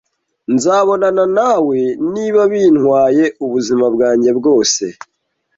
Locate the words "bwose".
4.39-4.83